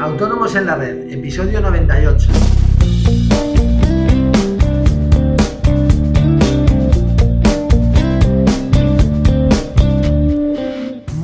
Autónomos 0.00 0.54
en 0.56 0.66
la 0.66 0.74
Red, 0.74 1.12
episodio 1.12 1.60
98. 1.60 2.28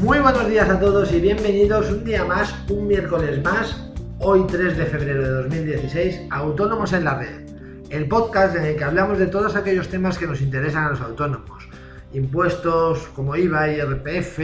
Muy 0.00 0.18
buenos 0.21 0.48
días 0.48 0.68
a 0.68 0.79
todos 0.79 1.12
y 1.12 1.21
bienvenidos 1.21 1.90
un 1.90 2.04
día 2.04 2.24
más, 2.24 2.54
un 2.71 2.86
miércoles 2.86 3.43
más, 3.43 3.90
hoy 4.20 4.45
3 4.46 4.77
de 4.77 4.86
febrero 4.86 5.22
de 5.22 5.30
2016, 5.43 6.20
Autónomos 6.30 6.93
en 6.93 7.04
la 7.04 7.18
Red, 7.18 7.48
el 7.90 8.06
podcast 8.06 8.54
en 8.56 8.66
el 8.66 8.77
que 8.77 8.84
hablamos 8.84 9.18
de 9.18 9.27
todos 9.27 9.56
aquellos 9.56 9.88
temas 9.88 10.16
que 10.16 10.27
nos 10.27 10.40
interesan 10.40 10.84
a 10.84 10.90
los 10.90 11.00
autónomos. 11.00 11.68
Impuestos 12.12 13.09
como 13.14 13.34
IVA, 13.36 13.68
IRPF, 13.68 14.38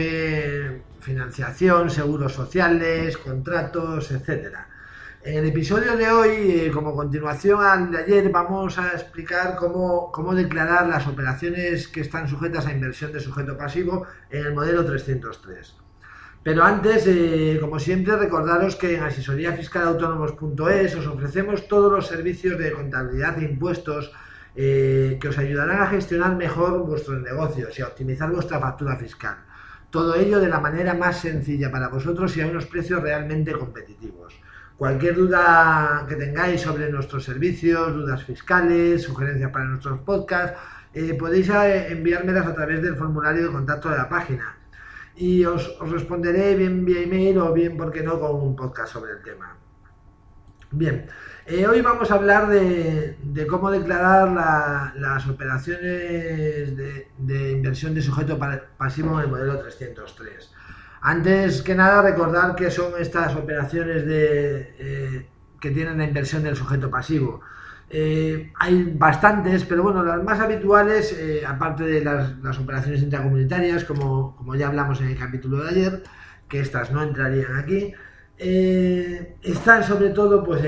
financiación, 1.05 1.89
seguros 1.89 2.33
sociales, 2.33 3.17
contratos, 3.17 4.11
etcétera. 4.11 4.67
En 5.23 5.37
el 5.39 5.45
episodio 5.45 5.95
de 5.97 6.07
hoy, 6.09 6.31
eh, 6.51 6.71
como 6.71 6.95
continuación 6.95 7.63
al 7.63 7.91
de 7.91 7.99
ayer, 7.99 8.29
vamos 8.29 8.77
a 8.77 8.87
explicar 8.89 9.55
cómo, 9.55 10.11
cómo, 10.11 10.35
declarar 10.35 10.87
las 10.87 11.07
operaciones 11.07 11.87
que 11.87 12.01
están 12.01 12.27
sujetas 12.27 12.65
a 12.65 12.73
inversión 12.73 13.11
de 13.11 13.19
sujeto 13.19 13.57
pasivo 13.57 14.05
en 14.29 14.45
el 14.47 14.53
modelo 14.53 14.85
303. 14.85 15.75
Pero 16.43 16.63
antes, 16.63 17.05
eh, 17.07 17.57
como 17.59 17.79
siempre, 17.79 18.15
recordaros 18.17 18.75
que 18.75 18.95
en 18.95 19.03
asesoríafiscalautónomos.es 19.03 20.95
os 20.95 21.07
ofrecemos 21.07 21.67
todos 21.67 21.91
los 21.91 22.07
servicios 22.07 22.57
de 22.59 22.71
contabilidad 22.71 23.39
e 23.39 23.45
impuestos 23.45 24.11
eh, 24.55 25.17
que 25.19 25.27
os 25.29 25.37
ayudarán 25.37 25.81
a 25.81 25.87
gestionar 25.87 26.35
mejor 26.35 26.85
vuestros 26.85 27.19
negocios 27.21 27.77
y 27.77 27.81
a 27.81 27.87
optimizar 27.87 28.29
vuestra 28.31 28.59
factura 28.59 28.95
fiscal. 28.95 29.37
Todo 29.95 30.13
ello 30.13 30.41
de 30.41 30.49
la 30.49 30.59
manera 30.59 30.93
más 30.93 31.21
sencilla 31.21 31.71
para 31.71 31.87
vosotros 31.87 32.35
y 32.35 32.41
a 32.41 32.47
unos 32.47 32.65
precios 32.65 33.01
realmente 33.01 33.53
competitivos. 33.53 34.37
Cualquier 34.77 35.15
duda 35.15 36.05
que 36.09 36.17
tengáis 36.17 36.59
sobre 36.59 36.89
nuestros 36.91 37.23
servicios, 37.23 37.93
dudas 37.93 38.21
fiscales, 38.25 39.03
sugerencias 39.03 39.51
para 39.51 39.63
nuestros 39.63 40.01
podcasts, 40.01 40.59
eh, 40.93 41.13
podéis 41.13 41.47
eh, 41.47 41.93
enviármelas 41.93 42.45
a 42.45 42.53
través 42.53 42.81
del 42.81 42.97
formulario 42.97 43.43
de 43.43 43.53
contacto 43.53 43.89
de 43.89 43.97
la 43.97 44.09
página. 44.09 44.57
Y 45.15 45.45
os, 45.45 45.77
os 45.79 45.89
responderé 45.89 46.55
bien 46.55 46.83
vía 46.83 46.99
email 47.03 47.37
o 47.37 47.53
bien, 47.53 47.77
¿por 47.77 47.89
qué 47.89 48.03
no?, 48.03 48.19
con 48.19 48.35
un 48.35 48.53
podcast 48.53 48.91
sobre 48.91 49.13
el 49.13 49.23
tema. 49.23 49.55
Bien, 50.77 51.05
eh, 51.45 51.65
hoy 51.67 51.79
vamos 51.79 52.11
a 52.11 52.15
hablar 52.15 52.49
de, 52.49 53.15
cómo 53.49 53.71
declarar 53.71 54.29
la, 54.29 54.93
las 54.97 55.25
operaciones 55.25 56.75
de, 56.75 57.51
inversión 57.53 57.93
de 57.93 58.01
sujeto 58.01 58.37
pasivo 58.77 59.17
en 59.17 59.23
el 59.23 59.31
modelo 59.31 59.57
303. 59.59 60.51
Antes 60.99 61.61
que 61.61 61.75
nada, 61.75 62.01
recordar 62.01 62.55
que 62.55 62.69
son 62.69 62.91
estas 62.99 63.35
operaciones 63.35 64.05
de, 64.05 64.75
eh, 64.77 65.29
que 65.61 65.71
tienen 65.71 65.97
la 65.97 66.03
inversión 66.03 66.43
del 66.43 66.57
sujeto 66.57 66.91
pasivo. 66.91 67.39
Eh, 67.89 68.51
hay 68.59 68.93
bastantes, 68.97 69.63
pero 69.63 69.83
bueno, 69.83 70.03
las 70.03 70.21
más 70.21 70.41
habituales, 70.41 71.17
aparte 71.47 71.85
de 71.85 72.03
las, 72.03 72.37
las, 72.39 72.59
operaciones 72.59 73.01
intracomunitarias, 73.01 73.85
como, 73.85 74.35
como, 74.35 74.55
ya 74.55 74.67
hablamos 74.67 74.99
en 74.99 75.07
el 75.07 75.17
capítulo 75.17 75.63
de 75.63 75.69
ayer, 75.69 76.03
que 76.49 76.59
estas 76.59 76.91
no 76.91 77.01
entrarían 77.01 77.55
aquí, 77.55 77.93
eh, 78.37 79.37
están 79.41 79.83
sobre 79.83 80.09
todo, 80.09 80.43
pues, 80.43 80.61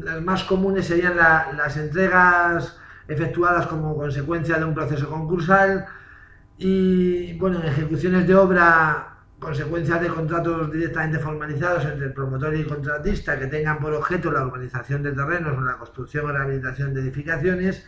las 0.00 0.22
más 0.22 0.44
comunes 0.44 0.86
serían 0.86 1.16
la, 1.16 1.52
las 1.56 1.76
entregas 1.76 2.76
efectuadas 3.08 3.66
como 3.66 3.96
consecuencia 3.96 4.58
de 4.58 4.64
un 4.64 4.74
proceso 4.74 5.08
concursal, 5.08 5.86
y 6.58 7.36
bueno, 7.38 7.60
en 7.60 7.66
ejecuciones 7.66 8.26
de 8.26 8.34
obra, 8.34 9.12
consecuencia 9.42 9.98
de 9.98 10.08
contratos 10.08 10.70
directamente 10.70 11.18
formalizados 11.18 11.84
entre 11.84 12.06
el 12.06 12.12
promotor 12.12 12.54
y 12.54 12.60
el 12.60 12.68
contratista 12.68 13.38
que 13.38 13.48
tengan 13.48 13.80
por 13.80 13.92
objeto 13.92 14.30
la 14.30 14.46
urbanización 14.46 15.02
de 15.02 15.12
terrenos 15.12 15.58
o 15.58 15.60
la 15.60 15.76
construcción 15.76 16.26
o 16.26 16.32
rehabilitación 16.32 16.94
de 16.94 17.00
edificaciones. 17.00 17.84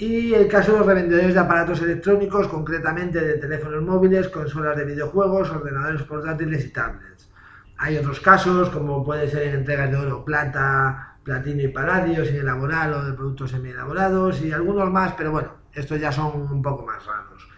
Y 0.00 0.32
el 0.32 0.46
caso 0.46 0.70
de 0.70 0.78
los 0.78 0.86
revendedores 0.86 1.34
de 1.34 1.40
aparatos 1.40 1.82
electrónicos, 1.82 2.46
concretamente 2.46 3.20
de 3.20 3.34
teléfonos 3.34 3.82
móviles, 3.82 4.28
consolas 4.28 4.76
de 4.76 4.84
videojuegos, 4.84 5.50
ordenadores 5.50 6.02
portátiles 6.02 6.66
y 6.66 6.68
tablets. 6.68 7.28
Hay 7.78 7.96
otros 7.96 8.20
casos, 8.20 8.70
como 8.70 9.04
puede 9.04 9.28
ser 9.28 9.42
en 9.48 9.56
entregas 9.56 9.90
de 9.90 9.96
oro, 9.96 10.24
plata, 10.24 11.16
platino 11.24 11.62
y 11.62 11.68
paladio, 11.68 12.24
sin 12.24 12.36
elaborar 12.36 12.92
o 12.92 13.04
de 13.04 13.12
productos 13.12 13.50
semi-elaborados 13.50 14.40
y 14.40 14.52
algunos 14.52 14.88
más, 14.88 15.14
pero 15.14 15.32
bueno, 15.32 15.54
estos 15.74 15.98
ya 15.98 16.12
son 16.12 16.42
un 16.42 16.62
poco 16.62 16.86
más 16.86 17.04
raros. 17.04 17.48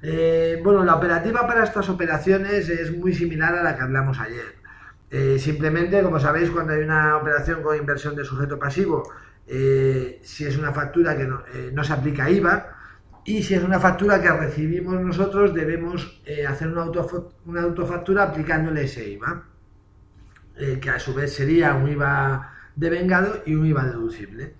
Eh, 0.00 0.62
bueno, 0.64 0.84
la 0.84 0.94
operativa 0.94 1.46
para 1.46 1.64
estas 1.64 1.90
operaciones 1.90 2.66
es 2.70 2.96
muy 2.96 3.12
similar 3.12 3.54
a 3.56 3.62
la 3.62 3.76
que 3.76 3.82
hablamos 3.82 4.18
ayer. 4.20 4.54
Eh, 5.10 5.38
simplemente, 5.38 6.02
como 6.02 6.18
sabéis, 6.18 6.48
cuando 6.48 6.72
hay 6.72 6.80
una 6.80 7.18
operación 7.18 7.62
con 7.62 7.76
inversión 7.76 8.16
de 8.16 8.24
sujeto 8.24 8.58
pasivo, 8.58 9.02
eh, 9.46 10.20
si 10.22 10.44
es 10.44 10.56
una 10.56 10.72
factura 10.72 11.16
que 11.16 11.24
no, 11.24 11.42
eh, 11.52 11.72
se 11.82 11.92
aplica 11.92 12.30
IVA 12.30 12.68
y 13.24 13.42
si 13.42 13.54
es 13.54 13.62
una 13.62 13.78
factura 13.78 14.20
que 14.20 14.30
recibimos 14.30 15.00
nosotros, 15.00 15.54
debemos 15.54 16.20
eh, 16.24 16.46
hacer 16.46 16.68
una, 16.68 16.82
auto, 16.82 17.32
una, 17.46 17.62
autofactura 17.62 18.24
aplicándole 18.24 18.84
ese 18.84 19.08
IVA, 19.08 19.44
que 20.80 20.88
a 20.88 21.00
su 21.00 21.12
vez 21.12 21.34
sería 21.34 21.74
un 21.74 21.88
IVA 21.88 22.52
devengado 22.76 23.42
y 23.44 23.54
un 23.54 23.66
IVA 23.66 23.86
deducible. 23.86 24.54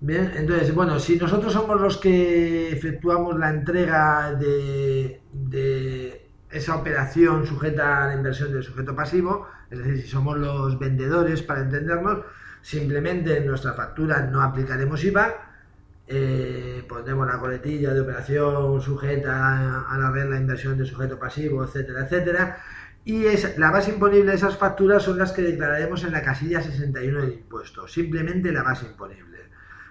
Bien, 0.00 0.32
entonces, 0.36 0.74
bueno, 0.74 1.00
si 1.00 1.16
nosotros 1.16 1.52
somos 1.52 1.80
los 1.80 1.96
que 1.96 2.70
efectuamos 2.70 3.38
la 3.38 3.50
entrega 3.50 4.34
de, 4.34 5.20
esa 6.54 6.76
operación 6.76 7.46
sujeta 7.46 8.04
a 8.04 8.06
la 8.08 8.14
inversión 8.14 8.52
del 8.52 8.62
sujeto 8.62 8.94
pasivo, 8.94 9.48
es 9.70 9.78
decir, 9.78 10.02
si 10.02 10.08
somos 10.08 10.38
los 10.38 10.78
vendedores, 10.78 11.42
para 11.42 11.62
entendernos, 11.62 12.24
simplemente 12.62 13.36
en 13.36 13.46
nuestra 13.46 13.72
factura 13.72 14.22
no 14.22 14.40
aplicaremos 14.40 15.02
IVA, 15.02 15.34
eh, 16.06 16.84
pondremos 16.88 17.26
la 17.26 17.38
coletilla 17.38 17.92
de 17.92 18.00
operación 18.00 18.80
sujeta 18.80 19.84
a 19.90 19.98
la 19.98 20.10
regla 20.12 20.36
de 20.36 20.42
inversión 20.42 20.78
de 20.78 20.86
sujeto 20.86 21.18
pasivo, 21.18 21.64
etcétera, 21.64 22.04
etcétera, 22.04 22.58
y 23.04 23.26
es, 23.26 23.58
la 23.58 23.72
base 23.72 23.90
imponible 23.90 24.30
de 24.30 24.36
esas 24.36 24.56
facturas 24.56 25.02
son 25.02 25.18
las 25.18 25.32
que 25.32 25.42
declararemos 25.42 26.04
en 26.04 26.12
la 26.12 26.22
casilla 26.22 26.62
61 26.62 27.20
del 27.20 27.32
impuesto, 27.32 27.88
simplemente 27.88 28.52
la 28.52 28.62
base 28.62 28.86
imponible. 28.86 29.40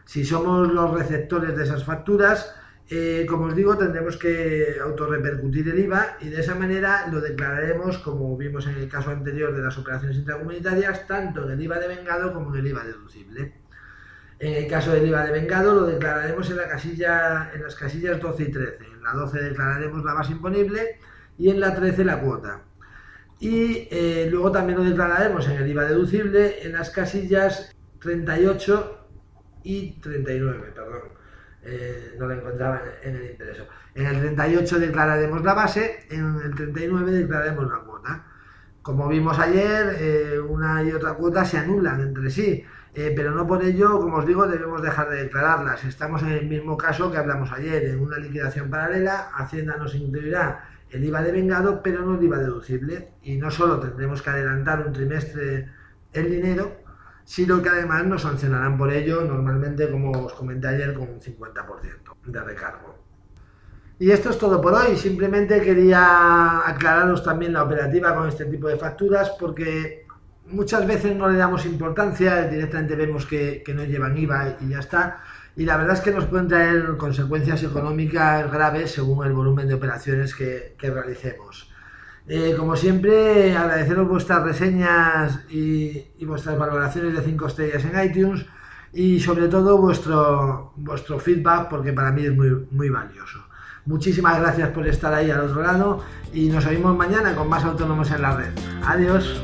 Si 0.05 0.23
somos 0.23 0.71
los 0.71 0.91
receptores 0.91 1.57
de 1.57 1.63
esas 1.63 1.83
facturas, 1.83 2.55
eh, 2.95 3.25
como 3.25 3.45
os 3.45 3.55
digo, 3.55 3.75
tendremos 3.75 4.17
que 4.17 4.77
autorrepercutir 4.79 5.67
el 5.67 5.79
IVA 5.79 6.17
y 6.21 6.29
de 6.29 6.41
esa 6.41 6.53
manera 6.53 7.07
lo 7.11 7.21
declararemos, 7.21 7.97
como 7.97 8.37
vimos 8.37 8.67
en 8.67 8.75
el 8.75 8.87
caso 8.87 9.09
anterior 9.09 9.51
de 9.55 9.63
las 9.63 9.79
operaciones 9.79 10.17
intracomunitarias, 10.17 11.07
tanto 11.07 11.43
en 11.43 11.53
el 11.53 11.61
IVA 11.63 11.79
de 11.79 11.87
vengado 11.87 12.31
como 12.31 12.53
en 12.53 12.59
el 12.59 12.67
IVA 12.67 12.83
deducible. 12.83 13.55
En 14.37 14.53
el 14.53 14.69
caso 14.69 14.91
del 14.91 15.07
IVA 15.07 15.25
de 15.25 15.31
vengado 15.31 15.73
lo 15.73 15.87
declararemos 15.87 16.47
en, 16.51 16.57
la 16.57 16.67
casilla, 16.67 17.51
en 17.55 17.63
las 17.63 17.73
casillas 17.73 18.21
12 18.21 18.43
y 18.43 18.51
13. 18.51 18.85
En 18.85 19.01
la 19.01 19.13
12 19.13 19.41
declararemos 19.41 20.05
la 20.05 20.13
base 20.13 20.33
imponible 20.33 20.99
y 21.39 21.49
en 21.49 21.59
la 21.59 21.73
13 21.73 22.05
la 22.05 22.19
cuota. 22.19 22.61
Y 23.39 23.87
eh, 23.89 24.27
luego 24.29 24.51
también 24.51 24.77
lo 24.77 24.85
declararemos 24.85 25.47
en 25.47 25.53
el 25.53 25.67
IVA 25.67 25.85
deducible 25.85 26.61
en 26.61 26.73
las 26.73 26.91
casillas 26.91 27.73
38 28.01 29.07
y 29.63 29.99
39, 29.99 30.73
perdón. 30.75 31.22
Eh, 31.65 32.15
no 32.19 32.27
la 32.27 32.35
encontraba 32.35 32.81
en 33.03 33.15
el 33.15 33.31
intereso. 33.31 33.67
En 33.95 34.07
el 34.07 34.19
38 34.19 34.79
declararemos 34.79 35.43
la 35.43 35.53
base, 35.53 36.05
en 36.09 36.41
el 36.43 36.55
39 36.55 37.11
declararemos 37.11 37.71
la 37.71 37.79
cuota. 37.79 38.25
Como 38.81 39.07
vimos 39.07 39.39
ayer, 39.39 39.95
eh, 39.97 40.39
una 40.39 40.83
y 40.83 40.91
otra 40.91 41.13
cuota 41.13 41.45
se 41.45 41.57
anulan 41.57 42.01
entre 42.01 42.29
sí, 42.29 42.65
eh, 42.93 43.13
pero 43.15 43.31
no 43.31 43.47
por 43.47 43.63
ello, 43.63 43.99
como 43.99 44.17
os 44.17 44.27
digo, 44.27 44.45
debemos 44.45 44.81
dejar 44.81 45.09
de 45.09 45.23
declararlas. 45.23 45.85
Estamos 45.85 46.21
en 46.23 46.29
el 46.33 46.47
mismo 46.47 46.77
caso 46.77 47.09
que 47.09 47.17
hablamos 47.17 47.51
ayer, 47.53 47.85
en 47.85 48.01
una 48.01 48.17
liquidación 48.17 48.69
paralela, 48.69 49.29
Hacienda 49.35 49.77
nos 49.77 49.95
incluirá 49.95 50.69
el 50.89 51.03
IVA 51.05 51.23
de 51.23 51.31
vengado, 51.31 51.81
pero 51.81 52.01
no 52.01 52.15
el 52.15 52.23
IVA 52.23 52.39
deducible, 52.39 53.13
y 53.23 53.37
no 53.37 53.49
solo 53.49 53.79
tendremos 53.79 54.21
que 54.21 54.29
adelantar 54.29 54.85
un 54.85 54.91
trimestre 54.91 55.69
el 56.11 56.29
dinero, 56.29 56.82
sino 57.25 57.61
que 57.61 57.69
además 57.69 58.05
nos 58.05 58.21
sancionarán 58.23 58.77
por 58.77 58.91
ello, 58.91 59.21
normalmente, 59.21 59.89
como 59.89 60.11
os 60.11 60.33
comenté 60.33 60.67
ayer, 60.67 60.93
con 60.93 61.09
un 61.09 61.19
50% 61.19 62.15
de 62.25 62.43
recargo. 62.43 63.03
Y 63.99 64.11
esto 64.11 64.31
es 64.31 64.37
todo 64.37 64.59
por 64.59 64.73
hoy, 64.73 64.97
simplemente 64.97 65.61
quería 65.61 66.67
aclararos 66.67 67.23
también 67.23 67.53
la 67.53 67.63
operativa 67.63 68.13
con 68.15 68.27
este 68.27 68.45
tipo 68.45 68.67
de 68.67 68.77
facturas, 68.77 69.31
porque 69.39 70.05
muchas 70.47 70.85
veces 70.85 71.15
no 71.15 71.29
le 71.29 71.37
damos 71.37 71.65
importancia, 71.65 72.47
directamente 72.47 72.95
vemos 72.95 73.25
que, 73.25 73.63
que 73.63 73.73
no 73.73 73.83
llevan 73.83 74.17
IVA 74.17 74.57
y 74.61 74.69
ya 74.69 74.79
está, 74.79 75.21
y 75.55 75.65
la 75.65 75.77
verdad 75.77 75.93
es 75.93 76.01
que 76.01 76.11
nos 76.11 76.25
pueden 76.25 76.47
traer 76.47 76.97
consecuencias 76.97 77.63
económicas 77.63 78.51
graves 78.51 78.91
según 78.91 79.25
el 79.25 79.33
volumen 79.33 79.67
de 79.67 79.75
operaciones 79.75 80.33
que, 80.33 80.75
que 80.77 80.89
realicemos. 80.89 81.72
Eh, 82.27 82.55
como 82.57 82.75
siempre, 82.75 83.55
agradeceros 83.55 84.07
vuestras 84.07 84.43
reseñas 84.43 85.41
y, 85.49 86.25
vuestras 86.25 86.57
valoraciones 86.57 87.13
de 87.13 87.21
5 87.21 87.47
estrellas 87.47 87.83
en 87.83 88.09
iTunes 88.09 88.45
y 88.93 89.19
sobre 89.19 89.49
todo 89.49 89.77
vuestro, 89.77 90.71
vuestro 90.77 91.19
feedback 91.19 91.69
porque 91.69 91.91
para 91.91 92.11
mí 92.11 92.25
es 92.25 92.33
muy, 92.33 92.65
muy 92.71 92.89
valioso. 92.89 93.39
Muchísimas 93.85 94.39
gracias 94.39 94.69
por 94.69 94.87
estar 94.87 95.13
ahí 95.13 95.29
al 95.29 95.41
otro 95.41 95.61
lado 95.61 96.01
y 96.33 96.47
nos 96.47 96.65
oímos 96.65 96.95
mañana 96.95 97.35
con 97.35 97.49
más 97.49 97.65
autónomos 97.65 98.09
en 98.11 98.21
la 98.21 98.37
red. 98.37 98.53
Adiós. 98.85 99.43